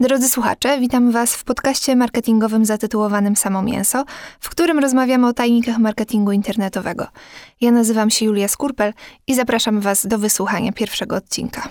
[0.00, 4.04] Drodzy słuchacze, witam Was w podcaście marketingowym zatytułowanym Samo Mięso,
[4.40, 7.06] w którym rozmawiamy o tajnikach marketingu internetowego.
[7.60, 8.92] Ja nazywam się Julia Skurpel
[9.26, 11.68] i zapraszam Was do wysłuchania pierwszego odcinka.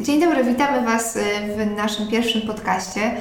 [0.00, 1.20] Dzień dobry, witamy Was y,
[1.56, 3.16] w naszym pierwszym podcaście.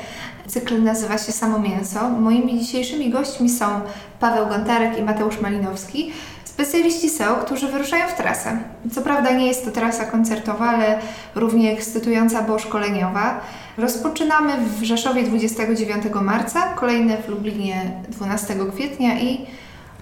[0.47, 2.09] Cykl nazywa się Samo Mięso.
[2.09, 3.65] Moimi dzisiejszymi gośćmi są
[4.19, 6.11] Paweł Gontarek i Mateusz Malinowski,
[6.59, 8.57] specjaliści SEO, którzy wyruszają w trasę.
[8.91, 10.99] Co prawda nie jest to trasa koncertowa, ale
[11.35, 13.39] równie ekscytująca, bo szkoleniowa.
[13.77, 19.45] Rozpoczynamy w Rzeszowie 29 marca, kolejne w Lublinie 12 kwietnia i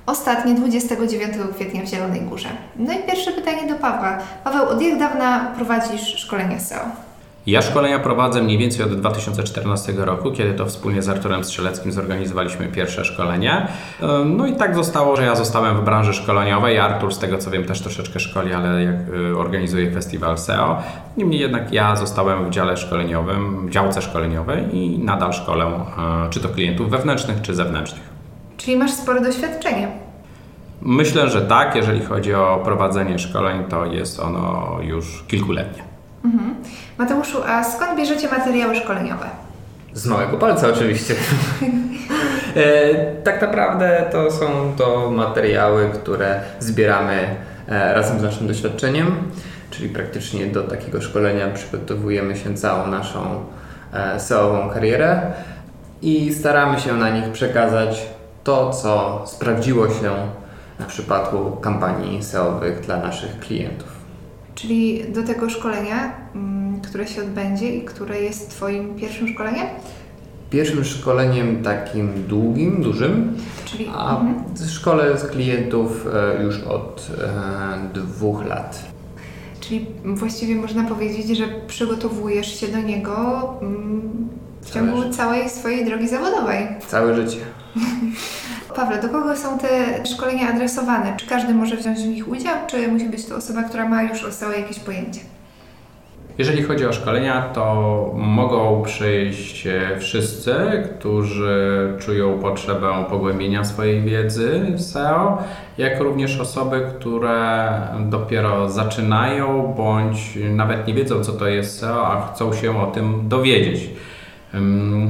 [0.05, 2.49] ostatnie 29 kwietnia w Zielonej Górze.
[2.76, 4.18] No i pierwsze pytanie do Pawła.
[4.44, 7.07] Paweł, od jak dawna prowadzisz szkolenia SEO?
[7.48, 12.68] Ja szkolenia prowadzę mniej więcej od 2014 roku, kiedy to wspólnie z Arturem Strzeleckim zorganizowaliśmy
[12.68, 13.68] pierwsze szkolenie.
[14.26, 16.80] No i tak zostało, że ja zostałem w branży szkoleniowej.
[16.80, 20.84] Artur, z tego co wiem, też troszeczkę szkoli, ale jak y, organizuje festiwal SEO.
[21.18, 26.40] Niemniej jednak ja zostałem w dziale szkoleniowym, w działce szkoleniowej i nadal szkolę y, czy
[26.40, 28.04] to klientów wewnętrznych, czy zewnętrznych.
[28.58, 29.88] Czyli masz spore doświadczenie.
[30.82, 31.76] Myślę, że tak.
[31.76, 35.96] Jeżeli chodzi o prowadzenie szkoleń, to jest ono już kilkuletnie.
[36.98, 39.26] Mateuszu, a skąd bierzecie materiały szkoleniowe?
[39.94, 41.16] Z małego palca oczywiście.
[42.55, 47.36] e, tak naprawdę to są to materiały, które zbieramy
[47.68, 49.32] e, razem z naszym doświadczeniem,
[49.72, 53.46] czyli praktycznie do takiego szkolenia przygotowujemy się całą naszą
[53.94, 55.21] e, SEO-ową karierę
[56.02, 58.08] i staramy się na nich przekazać
[58.44, 60.12] to, co sprawdziło się
[60.80, 63.96] w przypadku kampanii SEO-owych dla naszych klientów.
[64.58, 69.68] Czyli do tego szkolenia, mm, które się odbędzie i które jest Twoim pierwszym szkoleniem?
[70.50, 74.69] Pierwszym szkoleniem takim długim, dużym, Czyli, a mhm.
[74.69, 78.84] szkole z klientów e, już od e, dwóch lat.
[79.59, 84.30] Czyli właściwie można powiedzieć, że przygotowujesz się do niego mm,
[84.62, 86.68] w ciągu całej swojej drogi zawodowej.
[86.88, 87.40] Całe życie.
[88.78, 91.14] Pawle, do kogo są te szkolenia adresowane?
[91.18, 94.24] Czy każdy może wziąć w nich udział, czy musi być to osoba, która ma już
[94.24, 95.20] o SEO jakieś pojęcie?
[96.38, 99.68] Jeżeli chodzi o szkolenia, to mogą przyjść
[100.00, 100.56] wszyscy,
[101.00, 105.44] którzy czują potrzebę pogłębienia swojej wiedzy SEO,
[105.78, 107.70] jak również osoby, które
[108.10, 113.30] dopiero zaczynają bądź nawet nie wiedzą, co to jest SEO, a chcą się o tym
[113.30, 113.90] dowiedzieć.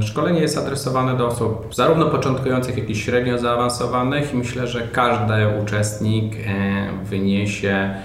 [0.01, 6.35] Szkolenie jest adresowane do osób zarówno początkujących, jak i średnio zaawansowanych myślę, że każdy uczestnik
[6.35, 7.95] e, wyniesie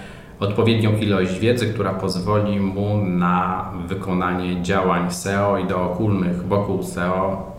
[0.40, 7.52] odpowiednią ilość wiedzy, która pozwoli mu na wykonanie działań SEO i dookulnych wokół SEO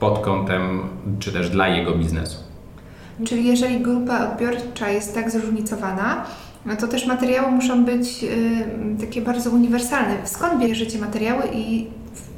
[0.00, 0.80] pod kątem
[1.18, 2.38] czy też dla jego biznesu.
[3.26, 6.24] Czyli jeżeli grupa odbiorcza jest tak zróżnicowana,
[6.68, 10.14] no to też materiały muszą być y, takie bardzo uniwersalne.
[10.24, 11.86] Skąd bierzecie materiały i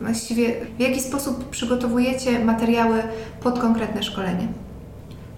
[0.01, 3.03] właściwie w jaki sposób przygotowujecie materiały
[3.43, 4.49] pod konkretne szkolenie?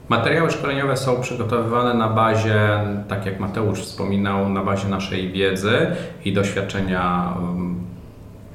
[0.08, 2.58] Materiały szkoleniowe są przygotowywane na bazie,
[3.08, 5.86] tak jak Mateusz wspominał, na bazie naszej wiedzy
[6.24, 7.71] i doświadczenia um,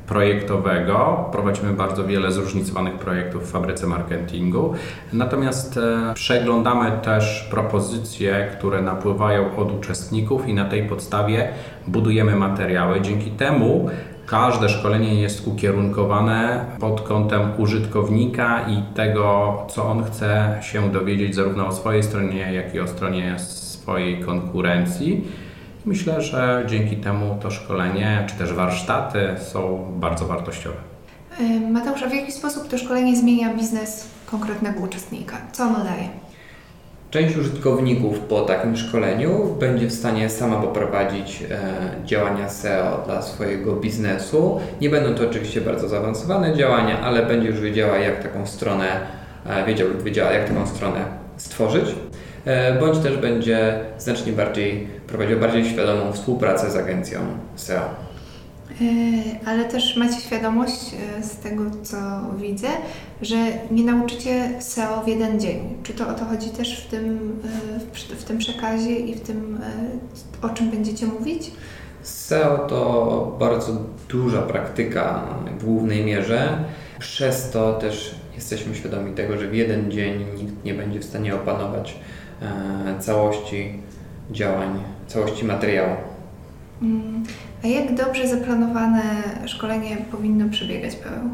[0.07, 1.25] projektowego.
[1.31, 4.73] Prowadzimy bardzo wiele zróżnicowanych projektów w fabryce marketingu.
[5.13, 11.49] Natomiast e, przeglądamy też propozycje, które napływają od uczestników i na tej podstawie
[11.87, 13.01] budujemy materiały.
[13.01, 13.89] Dzięki temu
[14.27, 21.67] Każde szkolenie jest ukierunkowane pod kątem użytkownika i tego, co on chce się dowiedzieć zarówno
[21.67, 25.27] o swojej stronie, jak i o stronie swojej konkurencji.
[25.87, 30.75] Myślę, że dzięki temu to szkolenie, czy też warsztaty są bardzo wartościowe.
[31.71, 35.37] Mateusz, a w jaki sposób to szkolenie zmienia biznes konkretnego uczestnika?
[35.51, 36.09] Co ono daje?
[37.11, 41.57] Część użytkowników po takim szkoleniu będzie w stanie sama poprowadzić e,
[42.05, 44.59] działania SEO dla swojego biznesu.
[44.81, 48.99] Nie będą to oczywiście bardzo zaawansowane działania, ale będzie już wiedziała, jak taką stronę,
[49.45, 51.05] e, wiedział lub wiedziała, jak taką stronę
[51.37, 51.85] stworzyć.
[52.47, 57.19] E, bądź też będzie znacznie bardziej prowadził bardziej świadomą współpracę z agencją
[57.55, 57.81] SEO.
[57.81, 58.83] E,
[59.45, 61.97] ale też macie świadomość e, z tego, co
[62.37, 62.67] widzę,
[63.21, 63.35] że
[63.71, 65.59] nie nauczycie SEO w jeden dzień.
[65.83, 67.35] Czy to o to chodzi też w tym,
[67.93, 69.59] w tym przekazie i w tym,
[70.41, 71.51] o czym będziecie mówić?
[72.01, 73.71] SEO to bardzo
[74.09, 75.23] duża praktyka
[75.59, 76.63] w głównej mierze.
[76.99, 81.35] Przez to też jesteśmy świadomi tego, że w jeden dzień nikt nie będzie w stanie
[81.35, 81.99] opanować
[82.99, 83.73] całości
[84.31, 84.69] działań,
[85.07, 85.95] całości materiału.
[86.81, 87.23] Mm.
[87.63, 89.03] A jak dobrze zaplanowane
[89.45, 91.29] szkolenie powinno przebiegać, Paweł?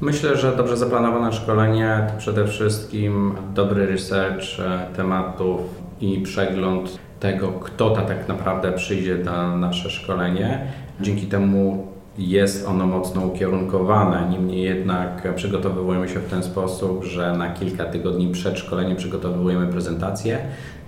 [0.00, 5.60] Myślę, że dobrze zaplanowane szkolenie to przede wszystkim dobry research e, tematów
[6.00, 10.66] i przegląd tego, kto ta tak naprawdę przyjdzie na nasze szkolenie.
[11.00, 11.86] Dzięki temu
[12.18, 14.28] jest ono mocno ukierunkowane.
[14.30, 20.38] Niemniej jednak przygotowujemy się w ten sposób, że na kilka tygodni przed szkoleniem przygotowujemy prezentację.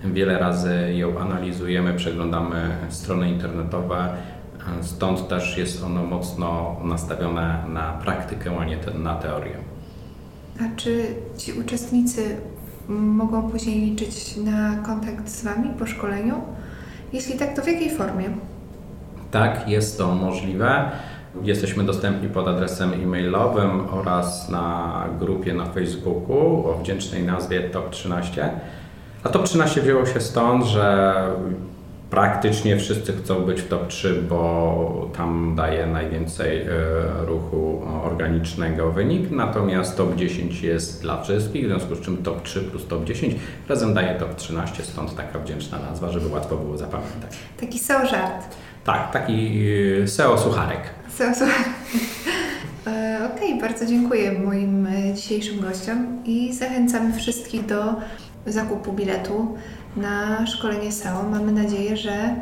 [0.03, 4.09] Wiele razy ją analizujemy, przeglądamy strony internetowe.
[4.81, 9.55] Stąd też jest ono mocno nastawione na praktykę, a nie na teorię.
[10.59, 11.05] A czy
[11.37, 12.37] ci uczestnicy
[12.89, 16.35] mogą później liczyć na kontakt z Wami po szkoleniu?
[17.13, 18.25] Jeśli tak, to w jakiej formie?
[19.31, 20.91] Tak, jest to możliwe.
[21.43, 28.49] Jesteśmy dostępni pod adresem e-mailowym oraz na grupie na Facebooku o wdzięcznej nazwie Top 13.
[29.23, 31.15] A Top 13 wzięło się stąd, że
[32.09, 36.67] praktycznie wszyscy chcą być w top 3, bo tam daje najwięcej e,
[37.25, 42.61] ruchu organicznego wynik, natomiast top 10 jest dla wszystkich, w związku z czym top 3
[42.61, 43.35] plus top 10
[43.69, 47.31] razem daje top 13, stąd taka wdzięczna nazwa, żeby łatwo było zapamiętać.
[47.59, 48.55] Taki SEO żart.
[48.83, 49.63] Tak, taki
[50.03, 50.81] e, SEO sucharek.
[51.09, 51.69] SEO żart.
[52.87, 57.83] E, okej, okay, bardzo dziękuję moim dzisiejszym gościom i zachęcam wszystkich do
[58.45, 59.57] zakupu biletu
[59.97, 61.23] na szkolenie SEO.
[61.23, 62.35] Mamy nadzieję, że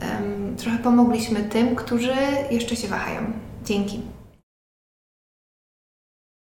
[0.00, 2.14] um, trochę pomogliśmy tym, którzy
[2.50, 3.20] jeszcze się wahają.
[3.64, 4.17] Dzięki.